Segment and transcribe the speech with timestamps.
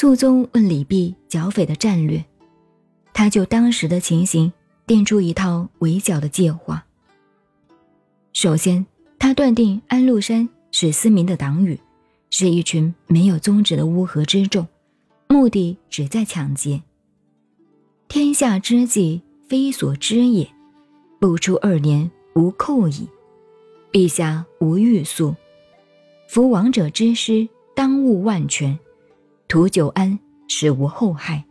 [0.00, 2.24] 肃宗问李泌剿匪的战略，
[3.12, 4.50] 他就当时的情形
[4.86, 6.86] 定出一套围剿的计划。
[8.32, 8.86] 首先，
[9.18, 11.78] 他断定安禄山是思明的党羽，
[12.30, 14.66] 是一群没有宗旨的乌合之众，
[15.28, 16.80] 目的只在抢劫。
[18.08, 20.48] 天下之计，非所知也。
[21.20, 23.06] 不出二年，无寇矣。
[23.92, 25.36] 陛下无欲速，
[26.26, 28.78] 夫王者之师，当务万全。
[29.50, 31.44] 图久安，使无后害。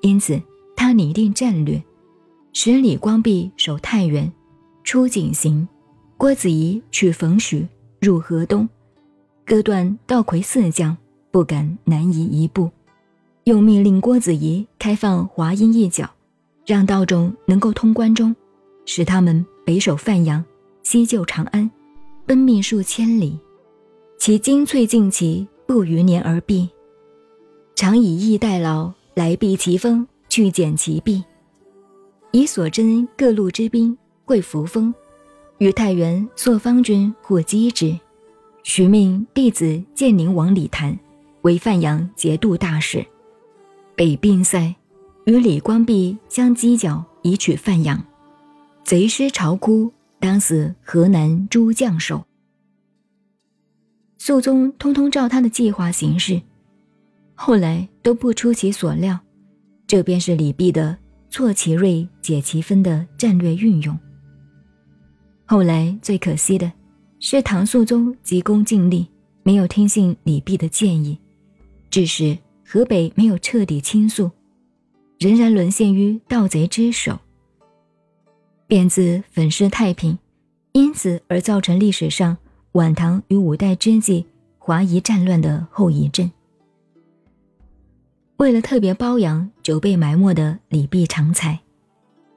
[0.00, 0.40] 因此，
[0.74, 1.84] 他拟定战略，
[2.54, 4.32] 使李光弼守太原，
[4.82, 5.66] 出井陉；
[6.16, 7.68] 郭子仪取冯许，
[8.00, 8.66] 入河东，
[9.44, 10.96] 割断道魁四将，
[11.30, 12.70] 不敢南移一步。
[13.44, 16.08] 又命令郭子仪开放华阴一角，
[16.64, 18.34] 让道众能够通关中，
[18.86, 20.42] 使他们北守范阳，
[20.82, 21.70] 西救长安，
[22.24, 23.38] 奔命数千里，
[24.18, 25.46] 其精粹尽齐。
[25.66, 26.68] 不余年而毕，
[27.74, 31.24] 常以逸待劳，来避其锋，去减其弊。
[32.32, 34.92] 以所征各路之兵会扶风，
[35.58, 37.98] 与太原朔方军或击之。
[38.62, 40.98] 许命弟子建宁王李谭
[41.42, 43.04] 为范阳节度大使。
[43.96, 44.74] 北并塞，
[45.24, 48.02] 与李光弼相犄角，以取范阳。
[48.84, 49.90] 贼师朝哭，
[50.20, 52.22] 当死河南诸将手。
[54.26, 56.40] 肃宗通通照他的计划行事，
[57.34, 59.20] 后来都不出其所料，
[59.86, 60.96] 这便是李泌的
[61.28, 63.94] 挫其锐、解其分的战略运用。
[65.44, 66.72] 后来最可惜的
[67.20, 69.06] 是，唐肃宗急功近利，
[69.42, 71.18] 没有听信李泌的建议，
[71.90, 74.30] 致使河北没有彻底倾诉，
[75.18, 77.18] 仍然沦陷于盗贼之手，
[78.66, 80.16] 便自粉饰太平，
[80.72, 82.34] 因此而造成历史上。
[82.74, 84.26] 晚唐与五代之际
[84.58, 86.28] 华夷战乱的后遗症。
[88.38, 91.56] 为了特别褒扬久被埋没的李泌长才，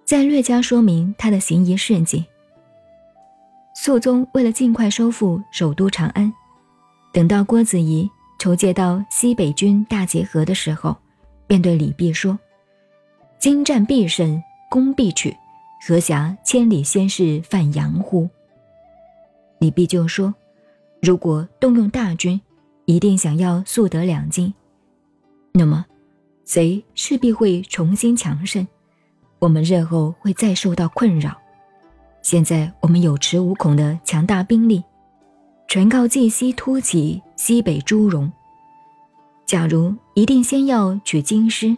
[0.05, 2.23] 再略加说明他的行医事迹。
[3.75, 6.31] 肃宗为了尽快收复首都长安，
[7.11, 10.95] 等到郭子仪筹借到西北军大结合的时候，
[11.47, 12.37] 便对李泌说
[13.41, 14.39] ：“今战必胜，
[14.69, 15.35] 攻必取，
[15.87, 18.29] 何暇千里先是范阳乎？”
[19.59, 20.33] 李泌就说
[21.01, 22.39] ：“如果动用大军，
[22.85, 24.53] 一定想要速得两京，
[25.51, 25.85] 那么
[26.43, 28.65] 贼势必会重新强盛，
[29.39, 31.35] 我们日后会再受到困扰。
[32.21, 34.83] 现在我们有恃无恐的强大兵力，
[35.67, 38.31] 全靠晋西突起，西北诸戎。
[39.45, 41.75] 假如一定先要取京师，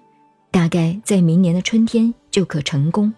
[0.51, 3.13] 大概在明年的春天就可成功。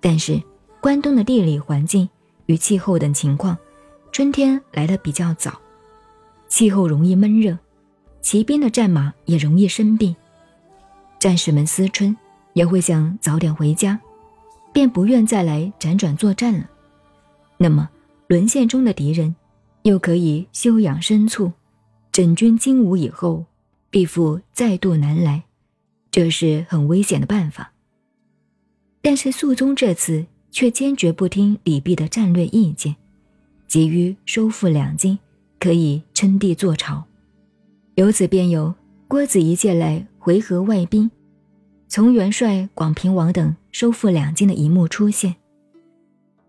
[0.00, 0.40] 但是
[0.80, 2.06] 关东的地理环境
[2.46, 3.56] 与气候等情况。”
[4.12, 5.60] 春天来的比较早，
[6.46, 7.58] 气候容易闷热，
[8.20, 10.14] 骑兵的战马也容易生病，
[11.18, 12.16] 战士们思春
[12.52, 13.98] 也会想早点回家，
[14.72, 16.70] 便不愿再来辗转作战了。
[17.56, 17.90] 那么
[18.28, 19.34] 沦陷中的敌人
[19.82, 21.50] 又可以休养生卒，
[22.12, 23.44] 整军精武以后，
[23.90, 25.42] 必复再度南来，
[26.12, 27.72] 这是很危险的办法。
[29.02, 32.94] 但是肃宗这次却坚决不听李泌的战略意见。
[33.66, 35.18] 急于收复两京，
[35.58, 37.02] 可以称帝坐朝，
[37.96, 38.72] 由此便有
[39.08, 41.10] 郭子仪借来回纥外兵，
[41.88, 45.34] 从元帅广平王等收复两京的一幕出现。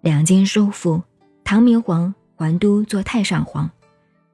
[0.02, 1.02] 两京收复，
[1.44, 3.68] 唐明皇还都做太上皇，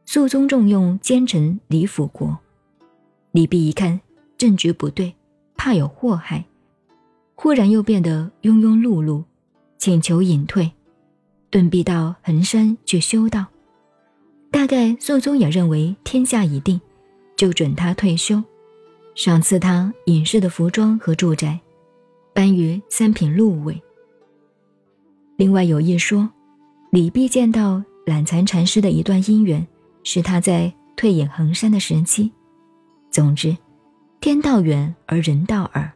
[0.03, 2.37] 肃宗重用奸臣李辅国。
[3.31, 4.01] 李泌一看
[4.37, 5.15] 政局不对，
[5.55, 6.43] 怕有祸害，
[7.35, 9.23] 忽然又变得庸庸碌碌，
[9.81, 10.71] 请求隐退。
[11.49, 13.47] 遁避到衡山去修道，
[14.51, 16.79] 大概肃宗也认为天下已定，
[17.35, 18.41] 就准他退休，
[19.15, 21.59] 赏赐他隐士的服装和住宅，
[22.31, 23.81] 颁于三品禄位。
[25.35, 26.29] 另外有一说，
[26.91, 29.67] 李泌见到懒蚕禅师的一段姻缘，
[30.03, 32.31] 是他在退隐衡山的时期。
[33.09, 33.57] 总之，
[34.19, 35.91] 天道远而人道耳，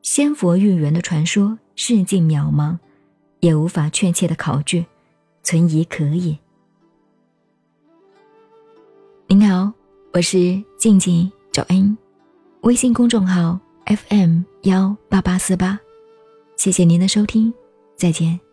[0.00, 2.78] 仙佛遇缘的传说，世境渺茫。
[3.40, 4.84] 也无法确切的考据，
[5.42, 6.38] 存疑可以。
[9.26, 9.72] 您好，
[10.12, 11.96] 我是静静找恩，
[12.62, 15.78] 微信公众号 FM 幺八八四八，
[16.56, 17.52] 谢谢您的收听，
[17.96, 18.49] 再见。